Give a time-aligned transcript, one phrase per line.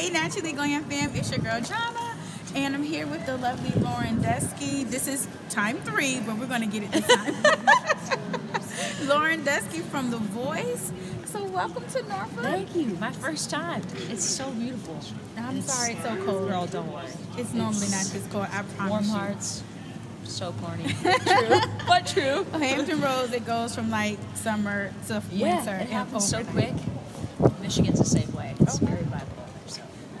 [0.00, 2.16] Hey, Naturally Going fam, it's your girl Jana,
[2.54, 4.88] and I'm here with the lovely Lauren Duski.
[4.88, 7.34] This is time three, but we're going to get it this time.
[9.06, 10.90] Lauren Duski from The Voice.
[11.26, 12.42] So, welcome to Norfolk.
[12.42, 12.86] Thank you.
[12.98, 13.82] My first time.
[14.08, 14.98] It's so beautiful.
[15.36, 16.48] I'm It's- sorry it's so cold.
[16.48, 17.04] Girl, don't worry.
[17.36, 18.90] It's normally not this cold, I promise.
[18.90, 19.10] Warm you.
[19.10, 19.62] hearts.
[20.24, 20.84] So corny.
[21.26, 21.60] true.
[21.86, 22.44] But true.
[22.58, 25.74] Hampton Roads, it goes from like summer to Yeah, winter.
[25.74, 26.72] it and happens so quick.
[27.60, 28.54] Michigan's the same way.
[28.60, 28.86] It's Okay.
[28.86, 29.26] very bipolar.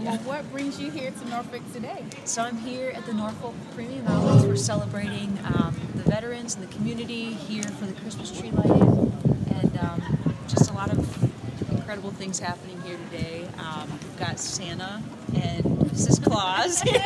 [0.00, 2.04] Well, what brings you here to Norfolk today?
[2.24, 4.44] So I'm here at the Norfolk Premium Outlets.
[4.44, 9.12] We're celebrating um, the veterans and the community here for the Christmas tree lighting,
[9.50, 13.48] and um, just a lot of incredible things happening here today.
[13.58, 15.02] Um, we've got Santa
[15.34, 16.22] and Mrs.
[16.22, 17.02] Claus here,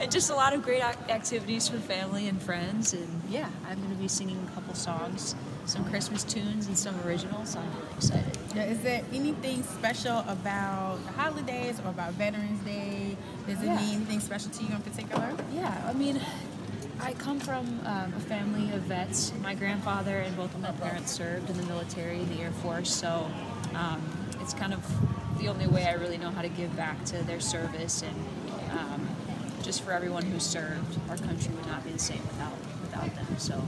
[0.00, 2.92] and just a lot of great activities for family and friends.
[2.92, 5.36] And yeah, I'm going to be singing a couple songs,
[5.66, 7.50] some Christmas tunes, and some originals.
[7.50, 8.38] So I'm really excited.
[8.54, 13.16] Yeah, is there anything special about the holidays or about Veterans Day?
[13.46, 13.76] Does it Yeah.
[13.76, 15.32] mean anything special to you in particular?
[15.52, 16.20] Yeah, I mean,
[17.00, 19.32] I come from um, a family of vets.
[19.42, 22.94] My grandfather and both of my parents served in the military, in the Air Force,
[22.94, 23.28] so
[23.74, 24.00] um,
[24.40, 24.80] it's kind of
[25.38, 28.14] the only way I really know how to give back to their service and
[28.78, 29.08] um,
[29.62, 30.98] just for everyone who served.
[31.10, 33.26] Our country would not be the same without without them.
[33.38, 33.60] So,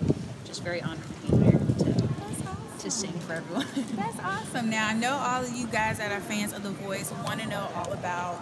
[0.45, 3.67] just very honored to be here to, to sing for everyone.
[3.97, 4.71] That's awesome.
[4.71, 7.49] Now I know all of you guys that are fans of The Voice want to
[7.49, 8.41] know all about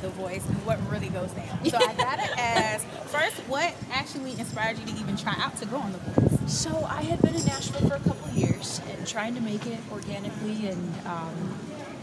[0.00, 1.58] The Voice and what really goes down.
[1.70, 5.76] So I gotta ask first, what actually inspired you to even try out to go
[5.76, 6.52] on The Voice?
[6.52, 9.66] So I had been in Nashville for a couple of years and trying to make
[9.66, 11.58] it organically, and um,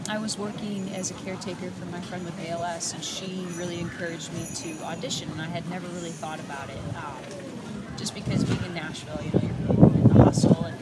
[0.08, 4.32] I was working as a caretaker for my friend with ALS, and she really encouraged
[4.32, 8.64] me to audition, and I had never really thought about it, um, just because being
[8.64, 10.76] in Nashville, you know, you're in the hustle, and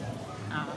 [0.51, 0.67] um,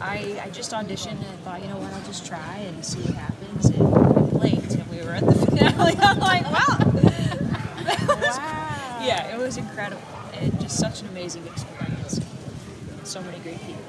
[0.00, 3.14] I, I just auditioned and thought, you know what, I'll just try and see what
[3.14, 5.94] happens, and I blinked, and we were at the finale.
[6.00, 6.78] I'm like, wow.
[8.22, 9.00] Wow.
[9.04, 10.00] Yeah, it was incredible
[10.40, 12.20] and just such an amazing experience.
[13.04, 13.82] So many great people.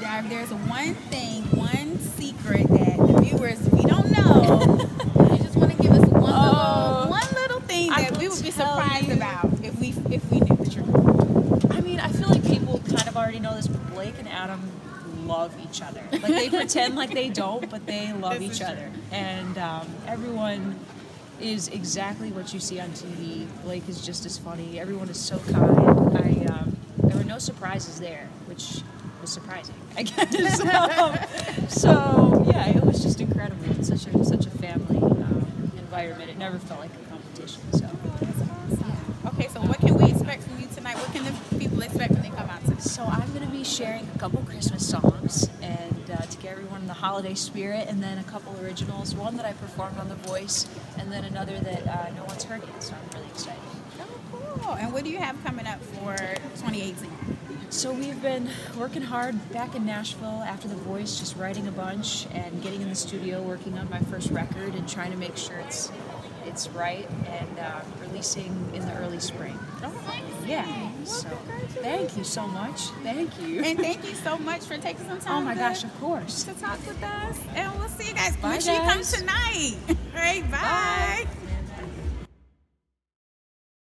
[0.00, 4.78] Now, if there's one thing, one secret that the viewers we don't know,
[5.30, 7.06] you just want to give us one Oh.
[7.06, 9.14] little, one little thing I that we will would be tell surprised you.
[9.14, 11.72] about if we if we knew the truth.
[11.72, 14.60] I mean, I feel like people kind of already know this, but Blake and Adam
[15.26, 16.02] love each other.
[16.12, 18.90] Like they pretend like they don't, but they love This each other.
[19.10, 20.78] And um, everyone
[21.40, 23.46] is exactly what you see on TV.
[23.62, 24.78] Blake is just as funny.
[24.78, 26.16] Everyone is so kind.
[26.16, 28.82] I um, there were no surprises there, which
[29.20, 30.60] was surprising, I guess.
[30.64, 31.16] um,
[31.68, 33.64] so yeah, it was just incredible.
[33.78, 36.30] It's such a such a family um, environment.
[36.30, 37.60] It never felt like a competition.
[37.72, 37.88] So.
[39.34, 40.96] Okay, so what can we expect from you tonight?
[40.96, 42.82] What can the people expect when they come out tonight?
[42.82, 46.82] So I'm going to be sharing a couple Christmas songs and uh, to get everyone
[46.82, 49.14] in the holiday spirit, and then a couple originals.
[49.14, 52.62] One that I performed on The Voice, and then another that uh, no one's heard
[52.62, 52.82] yet.
[52.82, 53.62] So I'm really excited.
[54.00, 54.74] Oh, cool.
[54.74, 57.38] And what do you have coming up for 2018?
[57.72, 62.26] So we've been working hard back in Nashville after The Voice, just writing a bunch
[62.32, 65.56] and getting in the studio, working on my first record, and trying to make sure
[65.56, 65.90] it's
[66.44, 69.58] it's right and uh, releasing in the early spring.
[69.82, 69.92] Oh,
[70.46, 70.90] Yeah.
[71.04, 71.28] So
[71.80, 72.80] thank you so much.
[73.02, 73.62] Thank you.
[73.62, 76.44] And thank you so much for taking some time Oh my to, gosh, of course.
[76.44, 77.38] to talk with us.
[77.54, 78.36] And we'll see you guys.
[78.36, 79.76] Bye, Make sure you come tonight.
[79.88, 81.26] All right, bye.
[81.26, 81.26] Bye.